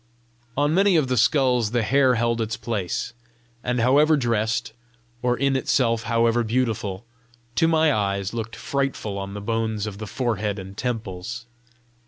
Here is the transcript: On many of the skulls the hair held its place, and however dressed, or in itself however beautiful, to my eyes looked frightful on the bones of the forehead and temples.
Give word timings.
On 0.57 0.73
many 0.73 0.95
of 0.95 1.09
the 1.09 1.15
skulls 1.15 1.69
the 1.69 1.83
hair 1.83 2.15
held 2.15 2.41
its 2.41 2.57
place, 2.57 3.13
and 3.63 3.79
however 3.79 4.17
dressed, 4.17 4.73
or 5.21 5.37
in 5.37 5.55
itself 5.55 6.01
however 6.09 6.43
beautiful, 6.43 7.05
to 7.53 7.67
my 7.67 7.93
eyes 7.93 8.33
looked 8.33 8.55
frightful 8.55 9.19
on 9.19 9.35
the 9.35 9.41
bones 9.41 9.85
of 9.85 9.99
the 9.99 10.07
forehead 10.07 10.57
and 10.57 10.75
temples. 10.75 11.45